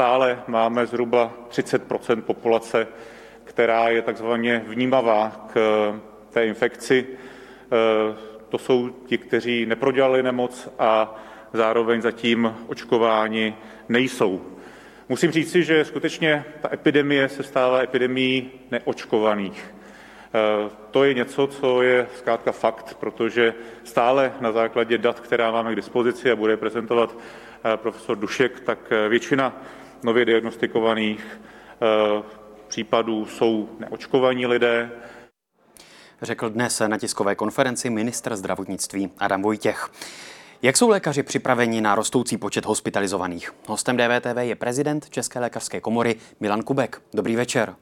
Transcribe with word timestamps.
stále 0.00 0.42
máme 0.46 0.86
zhruba 0.86 1.32
30% 1.50 2.22
populace, 2.22 2.86
která 3.44 3.88
je 3.88 4.02
takzvaně 4.02 4.64
vnímavá 4.66 5.46
k 5.52 5.60
té 6.30 6.46
infekci. 6.46 7.06
To 8.48 8.58
jsou 8.58 8.88
ti, 8.88 9.18
kteří 9.18 9.66
neprodělali 9.66 10.22
nemoc 10.22 10.68
a 10.78 11.20
zároveň 11.52 12.02
zatím 12.02 12.56
očkováni 12.66 13.56
nejsou. 13.88 14.40
Musím 15.08 15.30
říci, 15.30 15.64
že 15.64 15.84
skutečně 15.84 16.44
ta 16.60 16.68
epidemie 16.72 17.28
se 17.28 17.42
stává 17.42 17.82
epidemií 17.82 18.50
neočkovaných. 18.70 19.74
To 20.90 21.04
je 21.04 21.14
něco, 21.14 21.46
co 21.46 21.82
je 21.82 22.08
zkrátka 22.18 22.52
fakt, 22.52 22.94
protože 22.94 23.54
stále 23.84 24.32
na 24.40 24.52
základě 24.52 24.98
dat, 24.98 25.20
která 25.20 25.50
máme 25.50 25.72
k 25.72 25.76
dispozici 25.76 26.30
a 26.30 26.36
bude 26.36 26.56
prezentovat 26.56 27.16
profesor 27.76 28.18
Dušek, 28.18 28.60
tak 28.60 28.78
většina 29.08 29.62
nově 30.02 30.24
diagnostikovaných 30.24 31.40
případů 32.68 33.26
jsou 33.26 33.68
neočkovaní 33.78 34.46
lidé. 34.46 34.90
Řekl 36.22 36.50
dnes 36.50 36.82
na 36.86 36.98
tiskové 36.98 37.34
konferenci 37.34 37.90
ministr 37.90 38.36
zdravotnictví 38.36 39.10
Adam 39.18 39.42
Vojtěch. 39.42 39.90
Jak 40.62 40.76
jsou 40.76 40.88
lékaři 40.88 41.22
připraveni 41.22 41.80
na 41.80 41.94
rostoucí 41.94 42.36
počet 42.36 42.64
hospitalizovaných? 42.64 43.52
Hostem 43.66 43.96
DVTV 43.96 44.36
je 44.40 44.56
prezident 44.56 45.10
České 45.10 45.38
lékařské 45.38 45.80
komory 45.80 46.16
Milan 46.40 46.62
Kubek. 46.62 47.02
Dobrý 47.14 47.36
večer. 47.36 47.74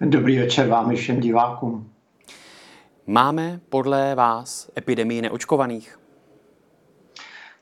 Dobrý 0.00 0.38
večer 0.38 0.68
vám 0.68 0.92
i 0.92 0.96
všem 0.96 1.20
divákům. 1.20 1.90
Máme 3.06 3.60
podle 3.68 4.14
vás 4.14 4.70
epidemii 4.78 5.22
neočkovaných? 5.22 5.98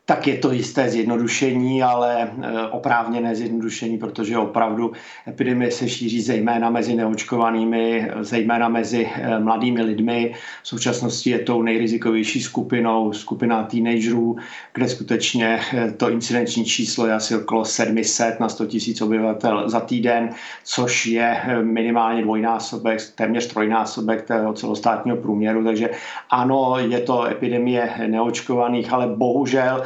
Tak 0.06 0.26
je 0.26 0.38
to 0.38 0.52
jisté 0.52 0.90
zjednodušení, 0.90 1.82
ale 1.82 2.22
e, 2.22 2.28
oprávněné 2.68 3.34
zjednodušení, 3.34 3.98
protože 3.98 4.38
opravdu 4.38 4.92
epidemie 5.28 5.70
se 5.70 5.88
šíří 5.88 6.20
zejména 6.20 6.70
mezi 6.70 6.94
neočkovanými, 6.94 8.10
zejména 8.20 8.68
mezi 8.68 9.10
e, 9.14 9.38
mladými 9.38 9.82
lidmi. 9.82 10.34
V 10.62 10.68
současnosti 10.68 11.30
je 11.30 11.38
tou 11.38 11.62
nejrizikovější 11.62 12.42
skupinou 12.42 13.12
skupina 13.12 13.62
teenagerů, 13.62 14.36
kde 14.74 14.88
skutečně 14.88 15.60
e, 15.74 15.92
to 15.92 16.10
incidenční 16.10 16.64
číslo 16.64 17.06
je 17.06 17.14
asi 17.14 17.36
okolo 17.36 17.64
700 17.64 18.40
na 18.40 18.48
100 18.48 18.64
000 18.64 18.74
obyvatel 19.02 19.68
za 19.70 19.80
týden, 19.80 20.30
což 20.64 21.06
je 21.06 21.40
minimálně 21.62 22.22
dvojnásobek, 22.22 22.98
téměř 23.14 23.46
trojnásobek 23.46 24.26
toho 24.26 24.52
celostátního 24.52 25.16
průměru. 25.16 25.64
Takže 25.64 25.90
ano, 26.30 26.74
je 26.78 27.00
to 27.00 27.24
epidemie 27.26 27.90
neočkovaných, 28.06 28.92
ale 28.92 29.06
bohužel 29.06 29.84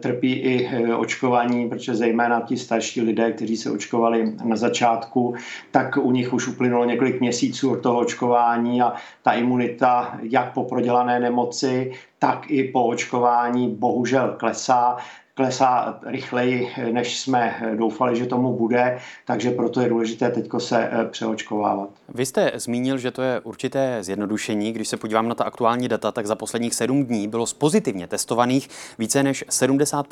trpí 0.00 0.32
i 0.32 0.68
eh, 0.72 0.94
očkování, 0.94 1.68
protože 1.68 1.94
zejména 1.94 2.40
ti 2.40 2.56
starší 2.56 3.00
lidé, 3.00 3.32
kteří 3.32 3.56
se 3.56 3.70
očkovali 3.70 4.32
na 4.44 4.56
začátku, 4.56 5.34
tak 5.70 5.96
u 5.96 6.10
nich 6.10 6.32
už 6.32 6.48
uplynulo 6.48 6.84
několik 6.84 7.20
měsíců 7.20 7.70
od 7.70 7.80
toho 7.80 7.98
očkování 7.98 8.82
a 8.82 8.92
ta 9.22 9.32
imunita 9.32 10.18
jak 10.22 10.52
po 10.52 10.64
prodělané 10.64 11.20
nemoci, 11.20 11.92
tak 12.26 12.50
i 12.50 12.64
po 12.64 12.84
očkování 12.84 13.68
bohužel 13.68 14.34
klesá 14.38 14.96
klesá 15.36 15.98
rychleji, 16.06 16.68
než 16.92 17.20
jsme 17.20 17.62
doufali, 17.76 18.16
že 18.16 18.26
tomu 18.26 18.56
bude, 18.56 18.98
takže 19.24 19.50
proto 19.50 19.80
je 19.80 19.88
důležité 19.88 20.30
teď 20.30 20.48
se 20.58 20.88
eh, 20.92 21.04
přeočkovávat. 21.04 21.88
Vy 22.08 22.26
jste 22.26 22.52
zmínil, 22.54 22.98
že 22.98 23.10
to 23.10 23.22
je 23.22 23.40
určité 23.40 23.98
zjednodušení. 24.02 24.72
Když 24.72 24.88
se 24.88 24.96
podívám 24.96 25.28
na 25.28 25.34
ta 25.34 25.44
aktuální 25.44 25.88
data, 25.88 26.12
tak 26.12 26.26
za 26.26 26.34
posledních 26.34 26.74
sedm 26.74 27.04
dní 27.04 27.28
bylo 27.28 27.46
z 27.46 27.54
pozitivně 27.54 28.06
testovaných 28.06 28.68
více 28.98 29.22
než 29.22 29.44
70 29.50 30.06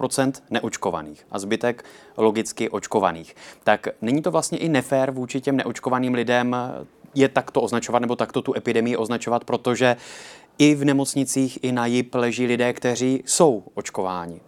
neočkovaných 0.50 1.26
a 1.30 1.38
zbytek 1.38 1.84
logicky 2.16 2.68
očkovaných. 2.68 3.36
Tak 3.64 3.88
není 4.00 4.22
to 4.22 4.30
vlastně 4.30 4.58
i 4.58 4.68
nefér 4.68 5.10
vůči 5.10 5.40
těm 5.40 5.56
neočkovaným 5.56 6.14
lidem 6.14 6.56
je 7.14 7.28
takto 7.28 7.60
označovat 7.60 8.02
nebo 8.02 8.16
takto 8.16 8.42
tu 8.42 8.56
epidemii 8.56 8.96
označovat, 8.96 9.44
protože 9.44 9.96
i 10.58 10.74
v 10.74 10.84
nemocnicích, 10.84 11.58
i 11.62 11.72
na 11.72 11.86
JIP 11.86 12.14
leží 12.14 12.46
lidé, 12.46 12.72
kteří 12.72 13.22
jsou 13.26 13.64
očkováni. 13.74 14.40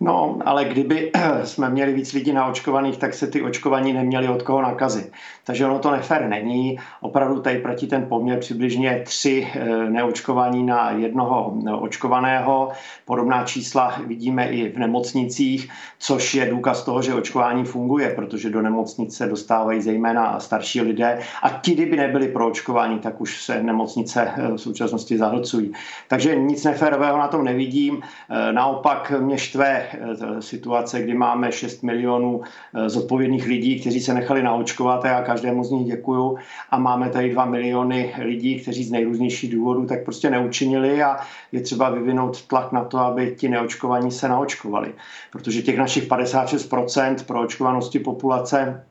No, 0.00 0.38
ale 0.44 0.64
kdyby 0.64 1.12
jsme 1.44 1.70
měli 1.70 1.92
víc 1.92 2.12
lidí 2.12 2.32
naočkovaných, 2.32 2.96
tak 2.98 3.14
se 3.14 3.26
ty 3.26 3.42
očkovaní 3.42 3.92
neměli 3.92 4.28
od 4.28 4.42
koho 4.42 4.62
nakazit. 4.62 5.12
Takže 5.44 5.66
ono 5.66 5.78
to 5.78 5.90
nefér 5.90 6.28
není. 6.28 6.78
Opravdu 7.00 7.40
tady 7.40 7.58
platí 7.58 7.86
ten 7.86 8.06
poměr 8.08 8.38
přibližně 8.38 9.02
tři 9.04 9.48
eh, 9.54 9.90
neočkovaní 9.90 10.62
na 10.62 10.90
jednoho 10.90 11.58
očkovaného. 11.80 12.72
Podobná 13.04 13.44
čísla 13.44 13.94
vidíme 14.06 14.48
i 14.48 14.72
v 14.72 14.78
nemocnicích, 14.78 15.70
což 15.98 16.34
je 16.34 16.50
důkaz 16.50 16.84
toho, 16.84 17.02
že 17.02 17.14
očkování 17.14 17.64
funguje, 17.64 18.10
protože 18.10 18.50
do 18.50 18.62
nemocnice 18.62 19.26
dostávají 19.26 19.80
zejména 19.80 20.40
starší 20.40 20.80
lidé 20.80 21.18
a 21.42 21.48
ti, 21.50 21.74
kdyby 21.74 21.96
nebyli 21.96 22.28
pro 22.28 22.48
očkování, 22.48 22.98
tak 22.98 23.20
už 23.20 23.42
se 23.42 23.62
nemocnice 23.62 24.32
eh, 24.36 24.52
v 24.52 24.58
současnosti 24.58 25.18
zahlcují. 25.18 25.72
Takže 26.08 26.36
nic 26.36 26.64
neférového 26.64 27.18
na 27.18 27.28
tom 27.28 27.44
nevidím. 27.44 28.02
Eh, 28.30 28.52
naopak 28.52 29.12
mě 29.20 29.38
štve 29.38 29.85
Eh, 29.85 29.85
situace, 30.40 31.02
kdy 31.02 31.14
máme 31.14 31.52
6 31.52 31.82
milionů 31.82 32.42
eh, 32.74 32.88
zodpovědných 32.88 33.46
lidí, 33.46 33.80
kteří 33.80 34.00
se 34.00 34.14
nechali 34.14 34.42
naočkovat 34.42 35.04
a 35.04 35.08
já 35.08 35.22
každému 35.22 35.64
z 35.64 35.70
nich 35.70 35.86
děkuju 35.86 36.38
a 36.70 36.78
máme 36.78 37.10
tady 37.10 37.30
2 37.30 37.44
miliony 37.44 38.14
lidí, 38.18 38.60
kteří 38.60 38.84
z 38.84 38.90
nejrůznějších 38.90 39.52
důvodů 39.52 39.86
tak 39.86 40.04
prostě 40.04 40.30
neučinili 40.30 41.02
a 41.02 41.16
je 41.52 41.60
třeba 41.60 41.90
vyvinout 41.90 42.46
tlak 42.46 42.72
na 42.72 42.84
to, 42.84 42.98
aby 42.98 43.34
ti 43.38 43.48
neočkovaní 43.48 44.12
se 44.12 44.28
naočkovali. 44.28 44.92
Protože 45.32 45.62
těch 45.62 45.78
našich 45.78 46.08
56% 46.08 47.24
pro 47.26 47.40
očkovanosti 47.40 47.98
populace 47.98 48.84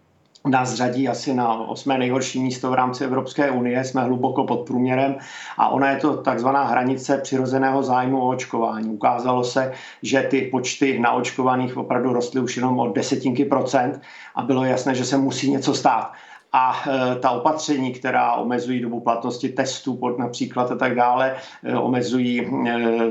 nás 0.47 0.73
řadí 0.73 1.09
asi 1.09 1.33
na 1.33 1.53
osmé 1.53 1.97
nejhorší 1.97 2.39
místo 2.39 2.69
v 2.69 2.73
rámci 2.73 3.03
Evropské 3.03 3.51
unie, 3.51 3.83
jsme 3.83 4.03
hluboko 4.03 4.43
pod 4.43 4.65
průměrem 4.67 5.15
a 5.57 5.69
ona 5.69 5.89
je 5.89 5.97
to 5.97 6.17
takzvaná 6.17 6.63
hranice 6.63 7.17
přirozeného 7.17 7.83
zájmu 7.83 8.21
o 8.21 8.29
očkování. 8.29 8.89
Ukázalo 8.89 9.43
se, 9.43 9.71
že 10.01 10.21
ty 10.21 10.41
počty 10.41 10.99
naočkovaných 10.99 11.77
opravdu 11.77 12.13
rostly 12.13 12.41
už 12.41 12.55
jenom 12.55 12.79
o 12.79 12.91
desetinky 12.91 13.45
procent 13.45 14.01
a 14.35 14.41
bylo 14.41 14.65
jasné, 14.65 14.95
že 14.95 15.05
se 15.05 15.17
musí 15.17 15.51
něco 15.51 15.73
stát 15.73 16.11
a 16.55 16.73
e, 16.87 17.15
ta 17.19 17.29
opatření, 17.29 17.91
která 17.91 18.33
omezují 18.33 18.79
dobu 18.79 18.99
platnosti 18.99 19.49
testů 19.49 19.99
například 20.17 20.71
a 20.71 20.75
tak 20.75 20.95
dále, 20.95 21.35
e, 21.63 21.77
omezují 21.77 22.41
e, 22.41 22.47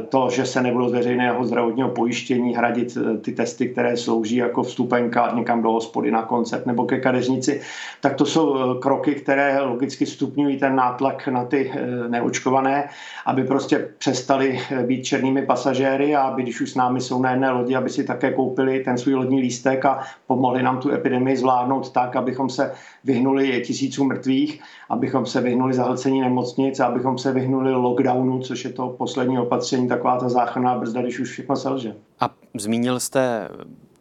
to, 0.08 0.30
že 0.30 0.46
se 0.46 0.62
nebudou 0.62 0.88
z 0.88 0.92
veřejného 0.92 1.44
zdravotního 1.44 1.88
pojištění 1.88 2.54
hradit 2.54 2.98
ty 3.20 3.32
testy, 3.32 3.68
které 3.68 3.96
slouží 3.96 4.36
jako 4.36 4.62
vstupenka 4.62 5.32
někam 5.34 5.62
do 5.62 5.70
hospody 5.70 6.10
na 6.10 6.22
koncert 6.22 6.66
nebo 6.66 6.84
ke 6.84 7.00
kadeřnici, 7.00 7.60
tak 8.00 8.14
to 8.14 8.26
jsou 8.26 8.74
kroky, 8.74 9.14
které 9.14 9.60
logicky 9.60 10.06
stupňují 10.06 10.58
ten 10.58 10.76
nátlak 10.76 11.28
na 11.28 11.44
ty 11.44 11.72
neočkované, 12.08 12.88
aby 13.26 13.44
prostě 13.44 13.88
přestali 13.98 14.60
být 14.86 15.02
černými 15.02 15.46
pasažéry 15.46 16.16
a 16.16 16.22
aby, 16.22 16.42
když 16.42 16.60
už 16.60 16.70
s 16.70 16.74
námi 16.74 17.00
jsou 17.00 17.22
na 17.22 17.30
jedné 17.30 17.50
lodi, 17.50 17.76
aby 17.76 17.90
si 17.90 18.04
také 18.04 18.32
koupili 18.32 18.84
ten 18.84 18.98
svůj 18.98 19.14
lodní 19.14 19.40
lístek 19.40 19.84
a 19.84 20.00
pomohli 20.26 20.62
nám 20.62 20.78
tu 20.78 20.90
epidemii 20.90 21.36
zvládnout 21.36 21.90
tak, 21.90 22.16
abychom 22.16 22.50
se 22.50 22.72
vyhnuli 23.04 23.33
tisíců 23.42 24.04
mrtvých, 24.04 24.60
abychom 24.88 25.26
se 25.26 25.40
vyhnuli 25.40 25.74
zahlcení 25.74 26.20
nemocnic, 26.20 26.80
abychom 26.80 27.18
se 27.18 27.32
vyhnuli 27.32 27.72
lockdownu, 27.72 28.40
což 28.40 28.64
je 28.64 28.72
to 28.72 28.88
poslední 28.88 29.38
opatření, 29.38 29.88
taková 29.88 30.18
ta 30.18 30.28
záchranná 30.28 30.78
brzda, 30.78 31.02
když 31.02 31.18
už 31.18 31.30
všechno 31.30 31.56
selže. 31.56 31.96
A 32.20 32.30
zmínil 32.58 33.00
jste 33.00 33.48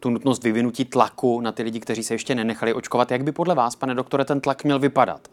tu 0.00 0.10
nutnost 0.10 0.44
vyvinutí 0.44 0.84
tlaku 0.84 1.40
na 1.40 1.52
ty 1.52 1.62
lidi, 1.62 1.80
kteří 1.80 2.02
se 2.02 2.14
ještě 2.14 2.34
nenechali 2.34 2.74
očkovat. 2.74 3.10
Jak 3.10 3.24
by 3.24 3.32
podle 3.32 3.54
vás, 3.54 3.76
pane 3.76 3.94
doktore, 3.94 4.24
ten 4.24 4.40
tlak 4.40 4.64
měl 4.64 4.78
vypadat? 4.78 5.28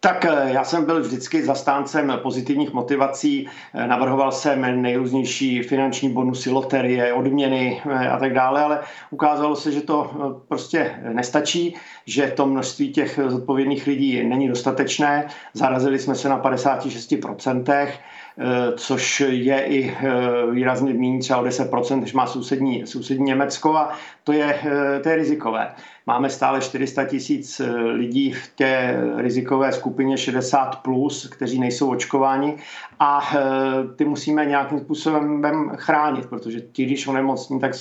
Tak 0.00 0.24
eh, 0.24 0.52
já 0.52 0.64
jsem 0.64 0.84
byl 0.84 1.00
vždycky 1.00 1.44
zastáncem 1.44 2.18
pozitivních 2.22 2.72
motivací. 2.72 3.48
Eh, 3.74 3.86
navrhoval 3.86 4.32
jsem 4.32 4.82
nejrůznější 4.82 5.62
finanční 5.62 6.08
bonusy, 6.08 6.50
loterie, 6.50 7.12
odměny 7.12 7.82
eh, 7.90 8.08
a 8.08 8.18
tak 8.18 8.34
dále, 8.34 8.62
ale 8.62 8.80
ukázalo 9.10 9.56
se, 9.56 9.72
že 9.72 9.80
to 9.80 10.10
prostě 10.48 10.94
nestačí, 11.12 11.76
že 12.06 12.32
to 12.36 12.46
množství 12.46 12.92
těch 12.92 13.20
zodpovědných 13.26 13.86
lidí 13.86 14.24
není 14.24 14.48
dostatečné. 14.48 15.26
Zarazili 15.54 15.98
jsme 15.98 16.14
se 16.14 16.28
na 16.28 16.42
56%. 16.42 17.88
Eh, 18.38 18.72
což 18.76 19.20
je 19.20 19.60
i 19.60 19.90
eh, 19.90 20.50
výrazně 20.50 20.94
méně, 20.94 21.18
třeba 21.18 21.38
o 21.38 21.44
10%, 21.44 22.00
než 22.00 22.12
má 22.12 22.26
sousední, 22.26 22.86
sousední 22.86 23.24
Německo 23.24 23.76
a 23.76 23.92
to 24.24 24.32
je, 24.32 24.60
eh, 24.64 25.00
to 25.00 25.08
je 25.08 25.16
rizikové. 25.16 25.74
Máme 26.06 26.30
stále 26.30 26.60
400 26.60 27.04
tisíc 27.04 27.60
lidí 27.92 28.32
v 28.32 28.48
té 28.48 29.00
rizikové 29.16 29.72
skupině 29.72 30.16
60+, 30.18 30.76
plus, 30.76 31.26
kteří 31.26 31.58
nejsou 31.58 31.90
očkováni 31.90 32.56
a 33.00 33.30
ty 33.96 34.04
musíme 34.04 34.46
nějakým 34.46 34.80
způsobem 34.80 35.42
chránit, 35.76 36.26
protože 36.26 36.60
ti, 36.60 36.84
když 36.84 37.06
onemocní, 37.06 37.60
tak 37.60 37.72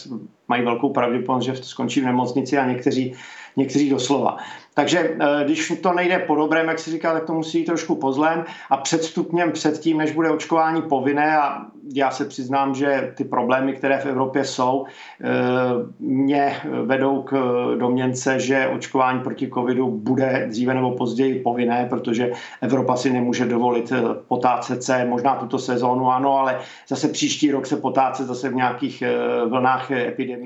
mají 0.48 0.64
velkou 0.64 0.90
pravděpodobnost, 0.90 1.46
že 1.46 1.56
skončí 1.56 2.02
v 2.02 2.06
nemocnici 2.06 2.58
a 2.58 2.68
někteří, 2.68 3.16
někteří 3.60 3.90
doslova. 3.90 4.38
Takže 4.74 5.00
eh, 5.00 5.44
když 5.44 5.74
to 5.82 5.94
nejde 5.94 6.20
po 6.20 6.36
dobrém, 6.36 6.68
jak 6.68 6.80
si 6.80 6.92
říká, 6.92 7.14
tak 7.14 7.26
to 7.26 7.34
musí 7.34 7.60
jít 7.60 7.66
trošku 7.66 7.96
po 7.96 8.12
zlém 8.12 8.44
a 8.70 8.78
před 8.78 9.04
stupněm 9.04 9.52
před 9.52 9.80
tím, 9.80 9.98
než 9.98 10.12
bude 10.12 10.30
očkování 10.30 10.82
povinné 10.82 11.38
a 11.38 11.66
já 11.96 12.12
se 12.12 12.26
přiznám, 12.26 12.76
že 12.76 13.14
ty 13.18 13.24
problémy, 13.24 13.74
které 13.74 13.98
v 13.98 14.06
Evropě 14.06 14.46
jsou, 14.46 14.86
mě 16.00 16.56
vedou 16.84 17.22
k 17.22 17.34
domněnce, 17.80 18.40
že 18.40 18.68
očkování 18.68 19.20
proti 19.20 19.50
covidu 19.54 19.92
bude 19.92 20.46
dříve 20.50 20.74
nebo 20.74 20.92
později 20.92 21.40
povinné, 21.40 21.88
protože 21.90 22.32
Evropa 22.62 22.96
si 22.96 23.14
nemůže 23.14 23.46
dovolit 23.46 23.94
potácet 24.28 24.84
se, 24.84 25.06
možná 25.06 25.36
tuto 25.36 25.60
sezónu 25.60 26.12
ano, 26.12 26.38
ale 26.38 26.60
zase 26.88 27.08
příští 27.08 27.52
rok 27.52 27.66
se 27.66 27.78
potácet 27.78 28.28
zase 28.28 28.50
v 28.50 28.56
nějakých 28.56 29.04
vlnách 29.46 29.92
epidemí. 29.92 30.46